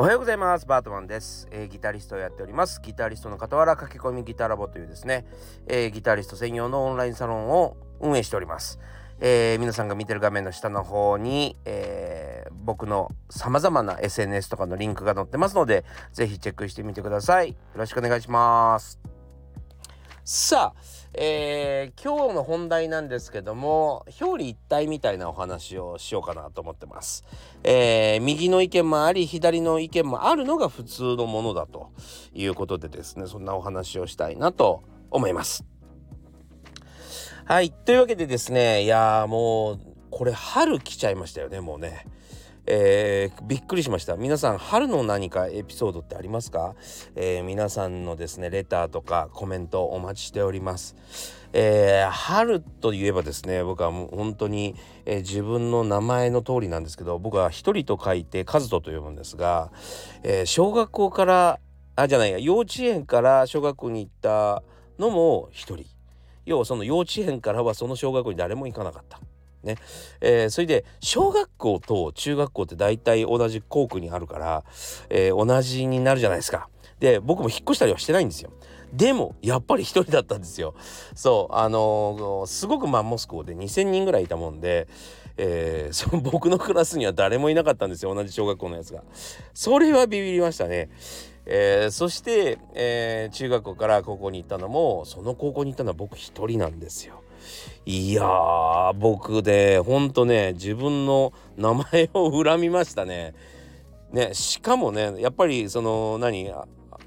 [0.00, 0.64] おはようございます。
[0.64, 2.80] バートマンです、えー、ギタリストをやっております。
[2.80, 5.26] ギタリストの傍ら駆け込みギタラボというですね、
[5.66, 8.80] えー、ギタリスト専用のオンラインサロンを運営しております、
[9.20, 17.50] えー、皆さんが見てる画面の下の方に、えー僕の様々な SNS とかのリンクが載ってますのでぜひチェックしてみてください。
[17.50, 19.19] よろしくお願いします。
[20.32, 20.80] さあ
[21.12, 27.24] えー、今日の本題なんですけども表裏一体みたいなお話をしようかなと思ってます、
[27.64, 31.90] えー、右の意見もあり左の意見もあるのが普通のものだと
[32.32, 35.64] いうことでですねそんなお話をしたいなと思います。
[37.44, 39.80] はいというわけでですねいやもう
[40.12, 42.06] これ春来ちゃいましたよねもうね。
[42.72, 44.14] えー、びっくりしました。
[44.14, 46.76] 皆さん春の何かエピソードってありますか、
[47.16, 50.94] えー、皆さんのですねレターとかコメントお待ちしております、
[51.52, 59.72] えー、春といえばですね僕はもう本当に、え自分の名前の通りなんですけど僕は一人と書いて和人と呼ぶんですが、
[60.22, 61.58] え小学校から
[61.96, 64.62] あじゃないや幼稚園から小学校に行った
[64.96, 65.86] のも一人。
[66.46, 69.20] 要はその幼稚園からはその小学校に誰も行かなかった。
[69.62, 69.76] ね
[70.20, 74.64] えー、それで小学校と中学校って大体同じ校区にあるから、
[75.08, 76.68] えー、同じになるじゃないですか。
[76.98, 78.50] で僕も引っ越したりはしてないんですよ。
[78.92, 80.74] でもやっぱり一人だったんですよ。
[81.14, 84.88] そうあのー、すごくマンモス校で2,000人ぐらいいたもんで、
[85.36, 89.02] えー、その僕のクラスには誰もいなかったんですよ同じ小学校のやつが。
[89.54, 90.90] それはビビりましたね。
[91.46, 97.19] えー、そして、えー、中学校から高校に行ったのもその高校に行ったのは僕一人なんですよ。
[97.86, 103.34] いやー僕でほんとね自分の名前を恨みましたね。
[104.12, 106.52] ねしかもねやっぱりその何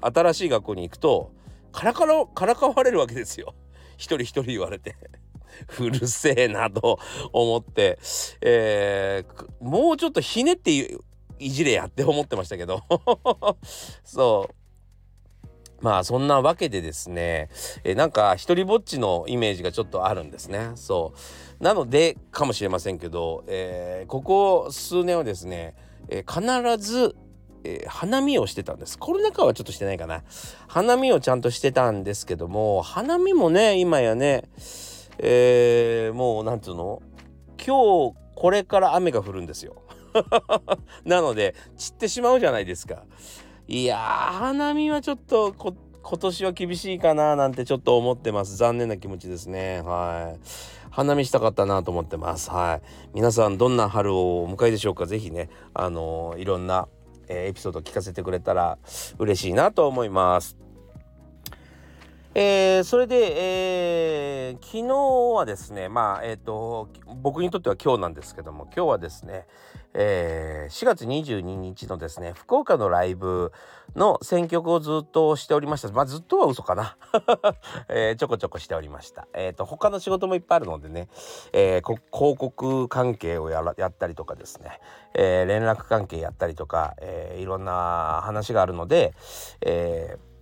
[0.00, 1.32] 新しい学校に行くと
[1.72, 3.54] からからからかわれるわけですよ。
[3.96, 4.96] 一人一人言われて。
[5.80, 6.98] うるせえなと
[7.32, 7.98] 思って、
[8.40, 10.98] えー、もうちょっとひねって
[11.38, 12.82] いじれやって思ってましたけど
[14.04, 14.63] そう
[15.80, 17.48] まあそんなわけでですね、
[17.84, 20.72] えなんか一人ぼっちのイメージがちょっとあるんですね。
[20.76, 21.12] そ
[21.60, 21.62] う。
[21.62, 25.74] なのでかもしれませんけど、えー、ここ数年はですね、
[26.08, 27.16] えー、必ず、
[27.64, 28.98] えー、花見をしてたんです。
[28.98, 30.22] コロナ禍はちょっとしてないかな。
[30.68, 34.44] 花見をちゃんとしてたんですけども、花見もね、今やね、
[35.18, 37.02] えー、もうなんつうの？
[37.64, 39.76] 今日これから雨が降るんですよ。
[41.04, 43.04] なので散ってしまうじゃないですか。
[43.66, 48.56] いや花見はちょっと今年は厳しいかななんてちょっと思ってます。
[48.56, 49.80] 残念な気持ちですね。
[49.80, 50.40] はい。
[50.90, 52.50] 花見したかったなと思ってます。
[52.50, 52.86] はい。
[53.14, 55.06] 皆さんどんな春をお迎えでしょうか？
[55.06, 56.88] 是非ねあのー、いろんな、
[57.28, 58.76] えー、エピソード聞かせてくれたら
[59.18, 60.58] 嬉しいなと思います。
[62.36, 64.94] えー、それで、えー、昨日
[65.36, 66.88] はですねまあえっ、ー、と
[67.22, 69.46] 僕にとっては今日なんですけども今日はですね、
[69.94, 73.52] えー、4月22日のですね福岡のライブ
[73.94, 75.92] の選曲をずっとしておりました。
[75.92, 76.96] まあずっとは嘘かな、
[77.88, 79.28] えー、ちょこちょこしておりました。
[79.32, 81.08] えっ、ー、と他の仕事もいっぱいあるのでね、
[81.52, 84.80] えー、広告関係をやらやったりとかですね、
[85.14, 89.14] えー、連絡関係やったりとか、えー、いろんな話があるので、
[89.60, 90.33] えー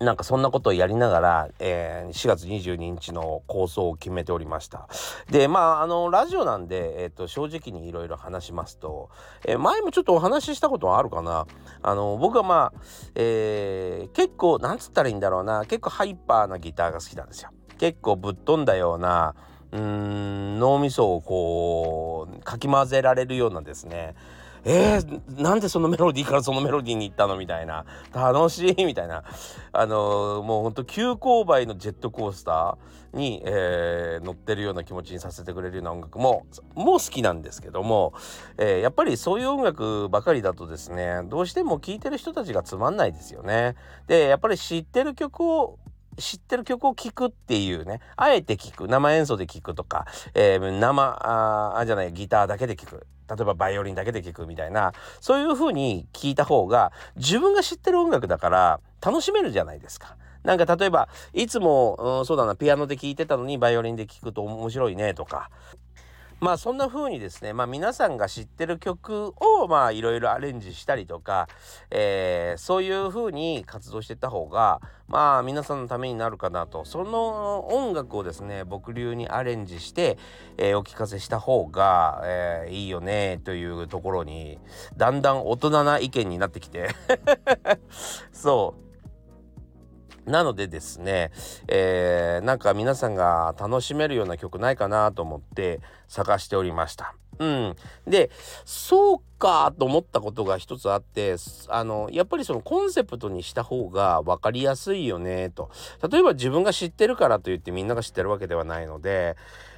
[0.00, 4.88] なんかそんなことをやりながら、えー、4月22日の構想を決めておりました。
[5.30, 9.10] で、まあ、あの、ラジオなんで、えっ、ー、と、正直にいろいろ話しますと、
[9.46, 11.46] えー、前もちょっとお話ししたことはあるかな。
[11.82, 12.80] あの、僕はまあ、
[13.14, 17.50] えー、結構、なんつったらいいんだろうな、結構ハイパーなギターが好きなんですよ。
[17.78, 19.34] 結構ぶっ飛んだような、
[19.70, 24.14] うん、脳みそをこう、かき混ぜられるようなですね、
[24.64, 29.24] えー、なんでそのメロディーからそのメロディーに行ったのみたいな楽しいみたいな
[29.72, 38.14] あのー、もうほんと急勾配のジェットコースターに、えー、乗ってるような気持ちにさせてくれるような音楽ももう好きなんですけども、
[38.58, 43.76] え、やっぱりそういう音楽ばかりだとですねどうしても聴いてる人たちがつまんないですよね。
[44.06, 45.78] でやっぱり知ってる曲を
[46.16, 48.00] 知ってる曲を聴くっていうね。
[48.16, 48.88] あえて聴く。
[48.88, 51.18] 生演奏で聴くとか、えー、生
[51.78, 53.06] あじゃないギターだけで聴く。
[53.28, 54.92] 例えばバイオリンだけで聴くみたいな。
[55.20, 60.16] そういう風に聴いた方が自分が知ってる音楽だから楽しめるじゃないですか。
[60.42, 65.50] なんか例えばいつも、うん、そうだなピアノで聴いてたのにバイオリンで聴くと面白いねとか。
[66.40, 71.48] まあそんな風にですね、まあ皆さんが知ってる曲をまあいろいろアレンジしたりとか、
[71.90, 80.18] えー、そういう風に活動してった方が、まあ皆さんのためになるかなと、その音楽をですね、僕流にアレンジして、
[80.56, 84.58] えー、お聞かせした方が、えー、いいよねというところに、
[84.96, 86.90] だんだん大人な意見になってきて
[88.32, 88.93] そう。
[90.26, 91.30] なのでですね、
[91.68, 97.14] えー、なんか皆さんが楽しめるような曲ないかなと思って探しておりました。
[97.38, 97.76] うん、
[98.06, 98.30] で
[98.64, 101.36] そうかと思ったことが一つあって
[101.68, 105.70] あのやっぱりそのコンセプトにした方が分かりやすいよねと
[106.08, 109.36] 例えば自分が知ってるからといってみんなが知ってるわけではないので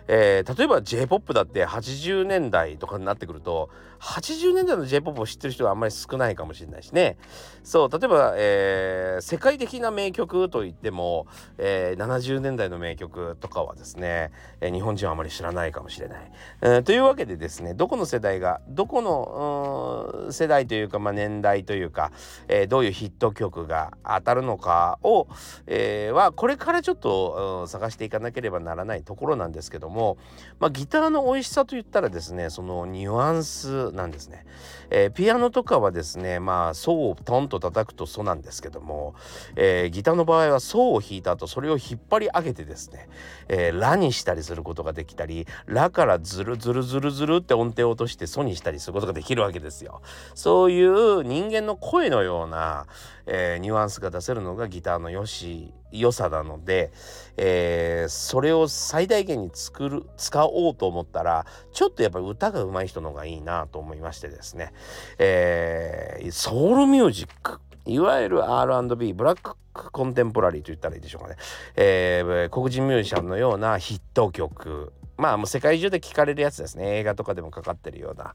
[0.09, 3.71] えー、例えば J-POP だって80年代とかになってくると
[4.01, 7.17] 80年代の J-POP を知ってる人はあんまり少ないかもしれないしね。
[7.65, 11.27] そう例えば、えー、世界的な名曲といっても、
[11.59, 14.31] えー、70年代の名曲とかはですね、
[14.61, 22.13] えー、日本人はあまり知らないかもしれない、えー、というわけでですねどこの世代がどこの世代というか、まあ、年代というか、
[22.47, 25.27] えー、どういうヒット曲が当たるのかを、
[25.67, 30.19] えー、はこれからちょっと、探していかなければならないところなんですけどもも、
[30.61, 34.47] まあ、ギターの美味しさといったらですねそのニュアンスなんですね、
[34.91, 39.15] えー、ピアノとかはですねまあ層をトンと叩くとソなんですけども、
[39.57, 43.09] えー、ギターの場合は層を弾いた後それを引っ張り上げてですね、
[43.49, 50.03] えー、ラにしたりすることができたりラからズルズルズルズルって音程を落としてソにしたりすることができるわけですよ。
[50.35, 52.87] そういう人間の声のような、
[53.27, 56.93] えー、ニュアンスが出せるのがギターの良し良さなので、
[57.37, 64.73] えー、それを最大限に作る使おうと思ったらちょっとやっぱり歌が上手い人の方がいいなと思いましてですね、
[65.19, 71.37] えー、ソウルミュージックいわゆる R&B ブラックコンテンポラリーと言ったらいいでしょうかね、
[71.77, 74.93] えー、黒人ミュージシャンのようなヒット曲。
[75.17, 76.99] まあもう世界中で聴かれるやつですね。
[76.99, 78.35] 映画とかでもかかってるような。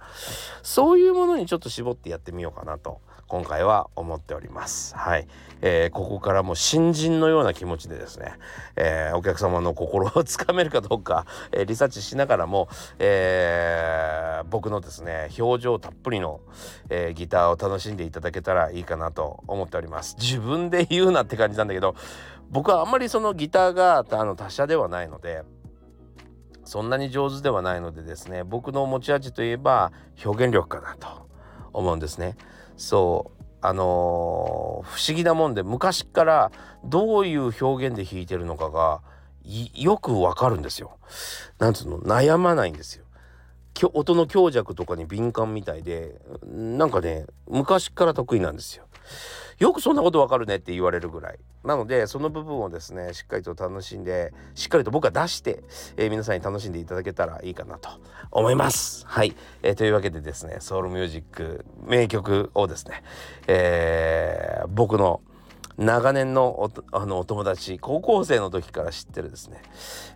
[0.63, 3.01] そういうものにちょっと絞ってやってみようかなと。
[3.31, 4.93] 今回は思っております。
[4.93, 5.25] はい、
[5.61, 8.33] えー、ここからも新人のような気持ちでですね、
[8.75, 12.67] えー、お客様の心をつかめるかどうか、えー、リサーチしながらも、
[12.99, 16.41] えー、僕のですね表情たっぷりの、
[16.89, 20.17] えー、ギターを楽しんでいただけたらいいかなと思っております。
[20.19, 21.95] 自分で言うなって感じなんだけど
[22.49, 25.43] 僕はあんまりそのギターがあの達者ではないので
[26.65, 31.29] そんなに上手ではないのでですね僕の持ち味といえば表現力かなと
[31.71, 32.35] 思うんですね。
[32.81, 36.51] そうあのー、不思議なもんで昔から
[36.83, 39.01] どういう表現で弾いてるのかが
[39.75, 40.97] よくわかるんですよ。
[41.59, 41.99] なんつうの？
[41.99, 43.05] 悩まないんですよ。
[43.93, 48.85] 音の強弱とかに敏感みたいでなんかね昔から得意なんですよ。
[49.61, 51.37] よくそんなことわかるねって言われるぐらい。
[51.63, 55.63] なのでその部分をですねしっかりと楽しんでしっかりと僕は出して、
[55.97, 57.89] えー、皆さんに楽しんでいただけたらいいかなと
[58.31, 59.05] 思います。
[59.05, 63.03] はい、えー、というわけでですねソウルミュージック名曲をですね、
[63.45, 65.21] えー、僕の
[65.81, 69.61] 長年のあのお友達高校生の時から知ってるですね、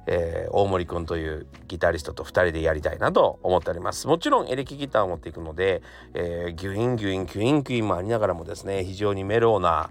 [0.06, 4.08] えー、大森くんというギタリストと2人でやりたいなと思っております。
[4.08, 5.82] もちろんエレキギターを持っていくので、
[6.14, 9.90] えー、ギュインギュインギュインギュインもありながらもですね非常にメローな、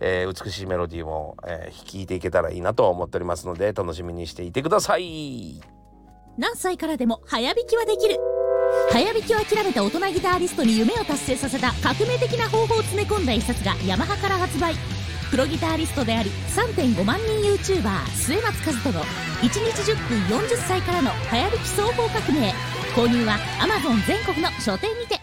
[0.00, 5.60] えー、美しいメロディーも、えー、弾いていけたらいいなと思っておりますので楽しみにしていてください。
[6.36, 8.18] 何歳からでも早弾きはできる。
[8.90, 14.93] 早弾きを諦めた大人ギタリストに夢を達成させた革命的な方法を詰め込んだ一冊がヤマハから発売。
[15.34, 22.52] プロギタリストであり3.5万人 YouTuber 末松和人の1日10分40歳からの流行りき双方革命。
[22.94, 25.20] 購入は Amazon 全国の書店にて。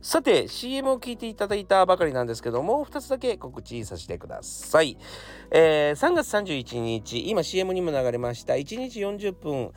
[0.00, 4.96] さて CM を聞いていただいたばかりなんですけども2つだけ告知させてください、
[5.50, 9.70] えー、3月31日今 CM にも流れました1日40分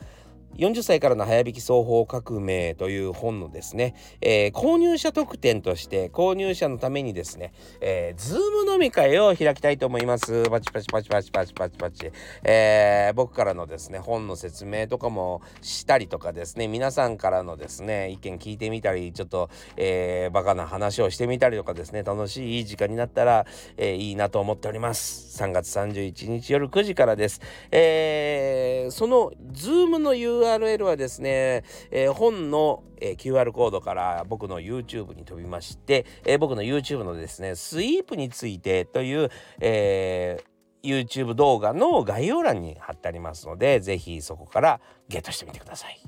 [0.58, 10.48] 40歳からの早引き双方革命という本のですね、えー、購入者特典として購入者のためにですね、えー、ズーム飲み会を開きたいと思います。
[10.48, 12.10] パチパチパチパチパチパチパチ。
[12.42, 23.46] えー、僕からのですね、本の説明とかもしたりとかですね、皆さんからのですね、意見聞いてみたり、ちょっと、えー、バカな話をしてみたりとかですね、楽しいいい時間になったら、
[23.76, 25.42] えー、いいなと思っております。
[25.42, 27.40] 3月31日夜9時からです。
[27.70, 40.55] えー、その Zoom の URL URL はですね、えー、本の、えー、QR コードから僕の YouTube に飛びまして、えー、僕の YouTube のですね、スイープについてという、えー
[40.86, 46.00] YouTube 動画の概要欄に貼ってありますので、ぜひそこからゲットしてみてください。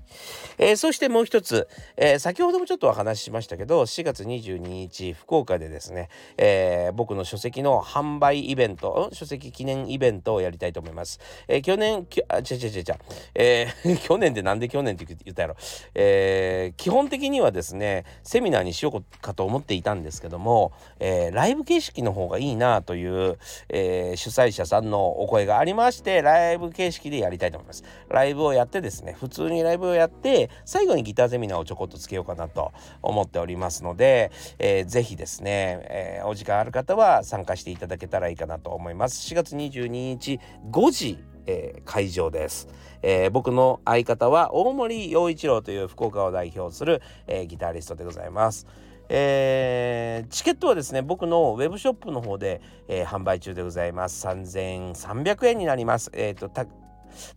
[0.58, 11.20] えー、そしてもう一つ、えー、先ほどもちょっとお話ししましたけど、4月22日、福岡でですね、えー、僕の書籍の販売イベント、書籍記念イベントをやりたいと思います。
[11.46, 12.98] え去年、きあ、ちゃちゃちゃちゃ、
[13.34, 13.68] え
[14.02, 15.56] 去年でなんで去年って言ったやろ。
[15.94, 27.82] え基本的にはですね、セミナーにしようかと思っていたんですけども、えライブ形式の方がいいなという、え主催者さんのお声がありまして、ライブ形式でやりたいと思います。
[28.08, 32.72] ライブをやってですね普通にライブをやって最後にギターゼミナーをちょこっとつけようかなと
[33.02, 39.32] 思っておりますので、えー、ぜひですね、えー、お時間ある方は参加していただけたらいいかなと思います。
[39.32, 42.68] 4月22日5時えー、会場です、
[43.00, 48.66] えー、僕の相方は大森洋一郎という福岡を代表する、えー、ギタリストでございます。
[49.08, 54.26] えー、チケットはですね僕のウェブショップの方で、えー、販売中でございます。
[54.26, 56.10] 3300円になります。
[56.12, 56.50] え、ー、と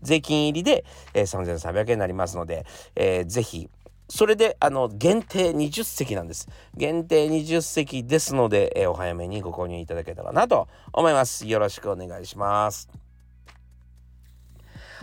[0.01, 3.69] 税金入りで、えー、3300円になりますので、えー、ぜひ
[4.09, 6.49] それであの限定20席なんです。
[6.75, 11.47] 限定20席ですので、えー、お早めにご購入いただけたらなと思います。
[11.47, 13.00] よろしくお願いします。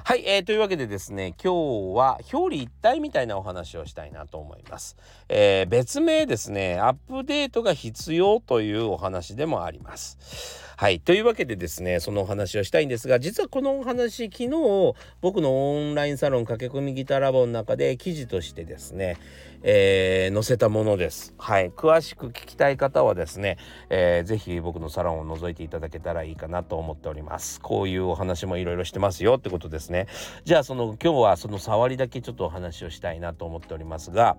[0.09, 4.97] はい、えー、というわけでですね今日は表裏一体みたいなお話をしたいなと思います、
[5.29, 10.68] えー、別名ですねアップデートが必要というお話でもあります。
[10.81, 14.51] はいというわけでですねそのお話をしたいんですが実はこのお話昨日
[15.21, 19.17] 僕のオンラインサロン駆け込みギターラボの中で記事としてですね、
[19.65, 21.35] えー、載せたものです。
[21.37, 21.73] はい。
[21.73, 23.59] 詳しく聞きたい方はですね、
[23.91, 27.61] えー、ぜひ僕のサロンを覗いていただけたらいいかなと思っております。
[27.61, 30.07] こういうお話もいろいろしてますよってことですね。
[30.45, 34.37] じゃあその今日はその触りだけちょっとお話をしたいなと思っておりますが、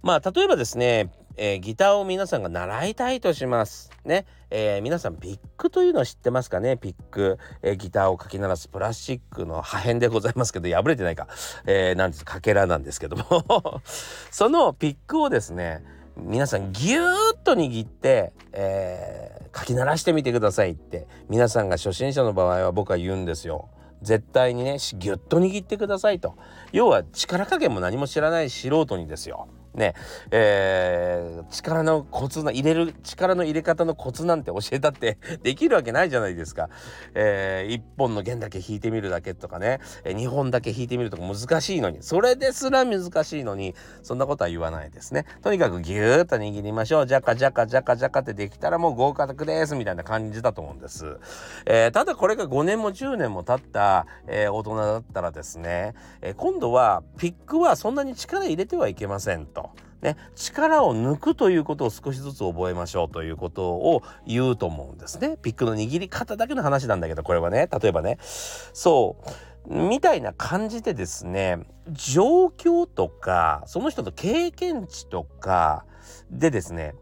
[0.00, 3.90] まあ例えばですね、えー、ギターを皆さんが習いたいとします。
[4.04, 4.26] ね。
[4.50, 6.76] えー、皆さんピックというのは知ってますかね？
[6.76, 11.28] ピック、えー、ギターをかき鳴らすプラスチックの破片でございますけど破れてないか、
[11.66, 12.24] え、なんです。
[12.24, 13.82] かけらなんですけども。
[14.30, 15.84] そのピックをですね
[16.16, 23.68] 皆さんギューッと握って、え、かき鳴らしてみてくださいって皆さんが初心者の場合は僕は言うんですよ。
[24.02, 26.34] 絶対にねギュッと握ってくださいと。
[26.72, 29.48] 要は力加減も何も知らない素人にですよ。
[29.76, 29.94] ね
[30.30, 36.68] えー、力のコツな入れる力の入れ方のコツなんて教えたって できるわけないじゃないですか。
[37.14, 45.26] えー、1本の弦だけ弾いてみるだけとかね、えー、2本だけ弾いてみるとか難しいのにそれですら難しいのにそんなことは言わないですね。
[45.42, 47.06] とにかくギューッと握りましょう。
[47.06, 51.18] ジャカジャカジャカジャカってできたらもう合格ですみたいな感じだと思うんです。
[51.66, 59.65] えー、ただこれが5年も10年も経った、えー、大人だったらですね、え、今度はピックはそんなに力入れてはいけませんと。
[60.06, 65.36] ね、力を抜くということを少しずつ覚えましょうということを言うと思うんですね。
[65.36, 67.68] ピックの握り方だけの話なんだけどこれはね。
[67.82, 68.18] 例えばね。
[68.20, 69.30] そう。
[69.68, 71.58] みたいな感じでですね
[71.90, 75.84] 状況とかその人の経験値とか
[76.30, 76.94] でですね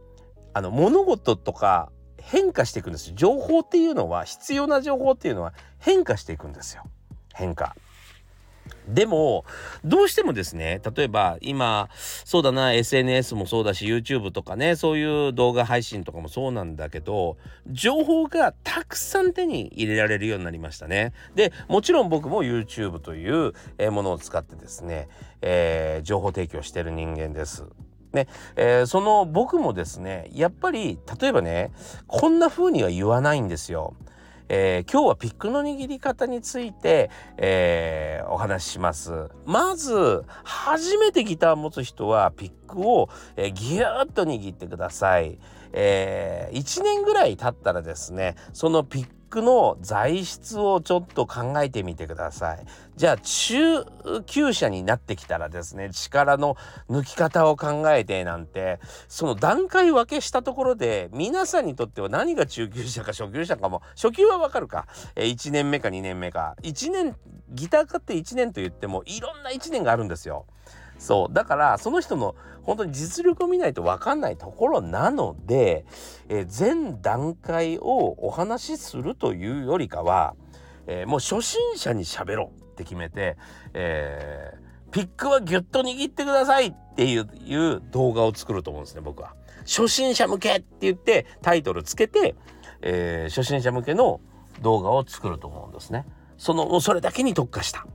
[0.54, 6.84] あの物事とか変化していくんです情報っていうのは必要な情報っていうのは変化していくんですよ。
[7.34, 7.76] 変化。
[8.88, 9.44] でも
[9.84, 11.88] どうしてもですね例えば今
[12.24, 17.36] そうだな SNS もそうだし YouTube とかねそういう動画配信とかもそうなんだけど
[17.66, 21.12] 情報がたくさん手に入れられるようになりましたね。
[21.34, 23.52] でもちろん僕も YouTube という
[23.90, 25.08] ものを使ってですね、
[25.40, 27.64] えー、情報提供してる人間です。
[28.12, 31.72] ねえー、その僕もですねやっぱり例えばね
[32.06, 33.94] こんな風には言わないんですよ。
[34.48, 39.28] えー、今日はピックの握り方について、えー、お話しします。
[39.46, 45.38] まず初めてギターを持つ人はピックを、えー、ギューッと握ってください。
[45.72, 52.64] えー、1年ぐらい経ったらですねそのピックの材質をちょっと考えてみてください。
[52.94, 53.84] じゃあ中
[54.26, 56.56] 級者になってきたらですね力の
[56.88, 64.86] 抜き方を考えてなんてその段階分けしたところで皆さんにとっては何が中級者か初級者かも初級はわかるか、
[65.16, 67.16] え1年目か2年目か1年
[67.50, 70.46] ギター買って1年と言ってもいろんな1年があるんですよ。
[71.04, 75.84] そうだからその人の本当に実力を見ないと分かんないところなので、
[76.30, 80.34] えー、全段階をお話しするというよりかは、
[80.87, 83.37] えー、もう初心者に喋ろうって決めて、
[83.75, 89.34] えー、ピックはギュッと握ってくださいっていう動画を作ると思うんですね僕は。
[89.66, 92.34] 初心者向けって言ってタイトルつけて、
[92.80, 94.23] えー、初心者向けの
[94.62, 96.06] 動画を作ると思うんですね。
[96.38, 97.87] そのそれだけに特化した。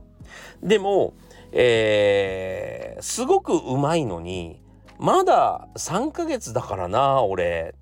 [0.62, 1.14] でも、
[1.52, 4.62] えー、すごくうまいのに
[4.98, 7.74] まだ3ヶ月だからな俺。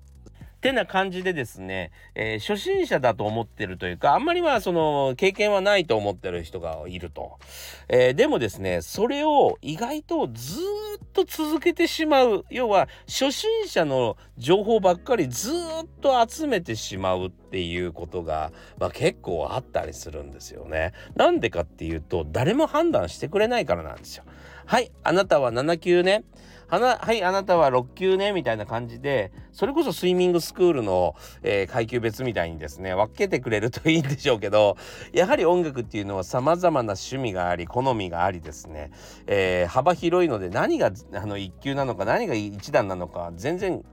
[0.59, 7.39] ってな感じでですね、えー、初心者だと思ってるというか、あんまりまあその経験はないと思ってる人がいると。
[7.87, 10.59] えー、でもですね、それを意外とず
[11.01, 12.43] っと続けてしまう。
[12.49, 15.53] 要は初心者の情報ばっかりずっ
[16.01, 20.91] と集めてしまうっていうことが、まあ、結構あったりするんですよね。
[21.15, 24.25] なんでかっていうと、誰も判断してくれないからなんですよ。
[24.65, 26.25] はい、あなたは7級ね。
[26.69, 34.77] はいあなたは6級ねみたいな感じでそれこそスイミングスクールの、えー、階級別みたいにですね分けてくれるといいんでしょうけど
[35.11, 38.91] やはり音楽っていうのはさまざまな趣味があり好みがありですね、
[39.25, 43.83] えー、幅広いので何があの1級なのか何が1段なのか全然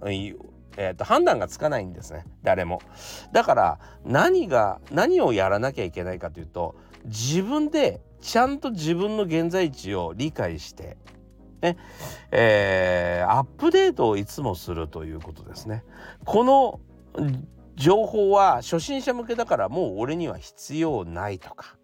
[0.78, 2.82] えーと、判断がつかないんですね誰も。
[3.32, 10.96] だから何が何をやらなきゃいけないかというと自分でちゃんと自分の現在地を理解して
[11.62, 11.76] ね
[12.30, 15.84] えー、アップデートをいつもするということですね。
[16.24, 16.80] この
[17.76, 21.76] 情報は初心者向けだからもう俺には必要ないとか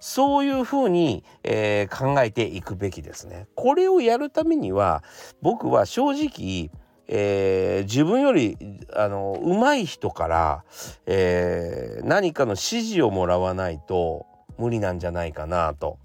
[0.00, 3.46] そういうふうに、えー、考えていくべきですね。
[3.54, 5.02] これをやるためには
[5.40, 6.70] 僕は正直、
[7.08, 8.58] えー、自分より
[8.94, 10.64] あの上手い人から、
[11.06, 14.26] えー、何かの指示をもらわないと
[14.58, 15.98] 無理なんじゃないかなと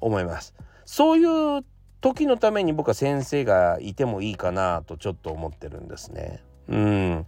[0.00, 0.54] 思います。
[0.84, 1.24] そうい
[1.60, 1.64] う
[2.00, 6.42] 時のために僕は先生がいてもいいかなとちょっと思ってるんですね。
[6.68, 7.26] うん、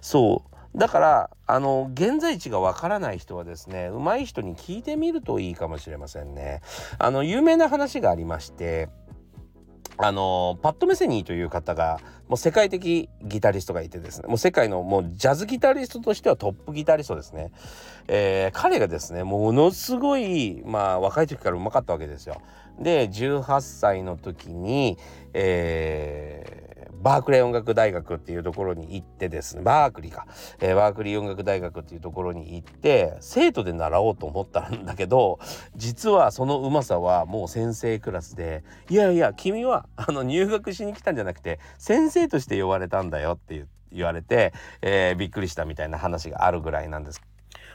[0.00, 0.44] そ
[0.74, 6.62] うだからあの現在地がわからない人はですね上手い人に聞いてみるといいかもしれませんね。
[6.98, 8.88] あの有名な話がありまして
[10.00, 17.50] あのパッド・メセニーという方がもう世界的ギタリストがいてですねもう世界のもうジャズギタリストとしてはトップギタリストですね、
[18.06, 22.40] えー、彼がですねものすごいまあ若い時からうまかったわけですよ
[22.80, 24.98] で18歳の時に、
[25.34, 26.68] えー
[27.02, 30.26] バークレー音楽大学っていうところに行ってですねバークリーか、
[30.60, 35.38] えー、バークリー音楽大学っていうところに行って生徒で習おうと思ったんだけど
[35.76, 47.22] 実はそのうまさはもう先生クラスでいやいや君はあの入学しに来たんじゃなくて先生として呼ばれたんだよって言われて、えー、びっくりしたみたいな話があるぐらいなんです。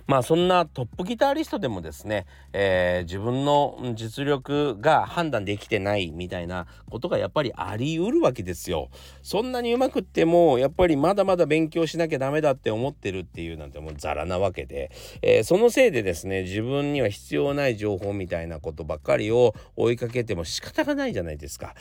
[0.07, 8.89] まあそんなトップギタリストでもですね、えー、自分の実力が判断できてないみたいなことがやっぱりありうるわけですよ。
[9.21, 14.91] そんなにうまくってもやっぱりまだまだ勉強しなきゃダメだって思ってるっていうなんてもうザラなわけで、
[15.21, 21.75] えー、そのせいでですね自分には必要ない情報みたいなことばっかりを追いかけても仕方がないじゃないですか。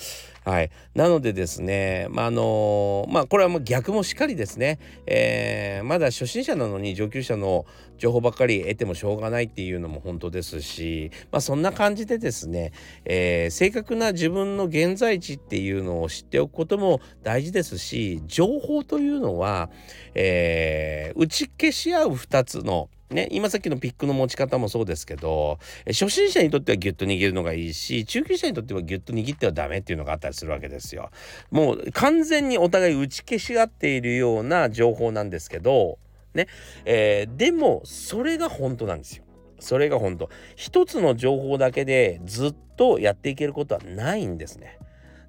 [0.45, 0.71] はい。
[0.95, 7.67] なのでですね、まあ、あのー、まあこれはもう逆もしっかりですね、えー、まだ初心者なのに上級者の
[8.03, 12.73] 情報ばっかり得てもしょうがないっていうのも本当ですし、まあ、そんな感じでですね、
[13.05, 19.71] えー、正確な自分の現在地っていうのを知っておくことも大事ですし情報というのは、
[20.17, 31.11] えー、打ち消し合う2つのね、今さっきのピックの持ち方もそうですけど初心者にとってはギュッと握るのがいいし中級者にとってはギュッと握ってはダメっていうのがあったりするわけですよ。
[31.51, 35.99] もう完全にお互い打ち消し合っているような情報なんですけど
[36.35, 36.49] ね、
[36.85, 39.25] えー、でもそれが本当なんですよ。
[39.59, 44.79] それが本当一つの情報だけでずっとやっていけることはないんですね。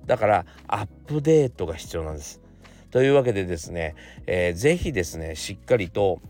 [0.06, 2.42] だからアップデートが必要なんです。
[2.89, 3.96] というわけでですね、
[4.28, 6.22] えー、ぜひですねしっかりと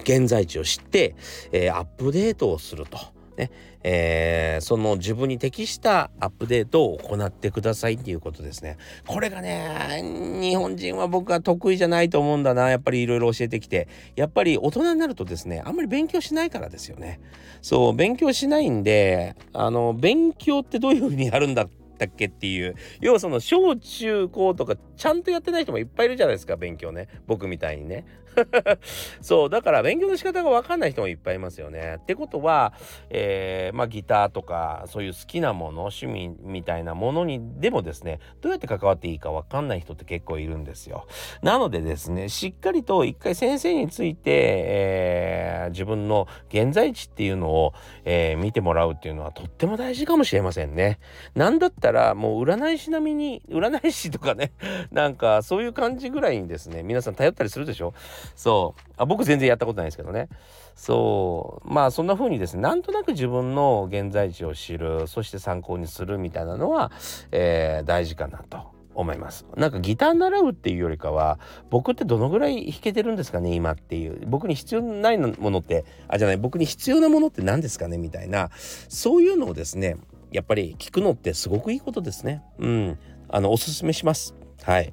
[0.00, 1.14] 現在地を知って、
[1.52, 3.15] えー、アップデートをすると。
[3.36, 3.50] ね。
[3.82, 8.78] えー、その自分に適したアップデートを行ってくださいっていうことですね。
[9.06, 10.02] これがね
[10.40, 12.70] 日本人は僕は得意じゃないと思うんだな。
[12.70, 13.88] やっぱりいろいろ教えてきて。
[14.16, 17.20] やっぱり大人になるとですねあんまり勉強しないからですよね。
[17.62, 21.68] そう勉強しないんであの勉強ってどういうふうにやるんだっ
[21.98, 22.74] たっけっていう。
[23.00, 27.08] 要はその小中高とかちゃんとやってない人もいっぱいいるじゃないですか勉強ね。
[27.26, 28.04] 僕みたいにね。
[29.20, 31.96] そうだから勉強の仕方が分かんない人もいっぱいいますよね。
[31.98, 32.72] ってことは、
[33.10, 41.06] えー、まあギターとかそういう好きなもの趣味みたいなものにでもですねどうやって関わっていいか分かんない人って結構いるんですよ。
[41.42, 50.98] なのでですねしっかりと一回先生について、えー、自分の現在地っていうのを、えー、見てもらうっていうのはとっても大事かもしれませんね。
[51.34, 54.52] なんだったらもう占い師並みに占い師とかね
[54.90, 57.94] なんかそういう感じぐらいにですね皆さん頼ったりするでしょ
[58.34, 58.92] そう。
[58.96, 60.28] あ僕全然やったことないですけどね。
[60.74, 61.72] そう。
[61.72, 66.90] まあそんな風にですねなんとなく自分の現在地を知るそして参考にするみたいなのは、
[67.32, 69.46] えー、大事かなと思います。
[69.56, 71.38] なんかギター習うっていうよりかは
[71.70, 74.20] 僕ってどのぐらい弾けてるんですかね今っていう。
[74.26, 78.50] 僕に必要ないものってあじゃない僕に必要なものって何ですかねみたいな。
[78.88, 79.96] そういうのをですね
[80.30, 82.42] やっぱり聞くのってすごくいいことですね。
[82.58, 82.98] うん。
[83.28, 84.34] あのおすすめします。
[84.62, 84.92] はい。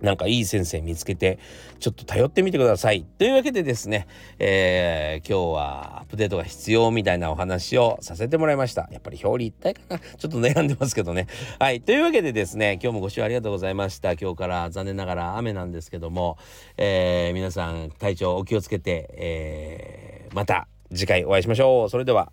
[0.00, 1.38] なんかいい先生見つけて
[1.78, 3.04] ちょっと頼ってみてください。
[3.18, 4.06] というわけでですね、
[4.38, 8.88] えー、今日はアップデートが必要みたいなお話をさせてもらいました。
[8.92, 11.26] やっぱり表裏一体かなちょっと悩んでますけどね。
[11.58, 11.80] はい。
[11.80, 14.12] というわけでですね、今日もご視聴ありがとうございました。
[14.12, 16.38] 今日から残念ながら雨なんですけども、
[16.76, 21.90] えー、皆さん体調お気をつけて、えー、また次回お会いしましょう。
[21.90, 22.32] それでは。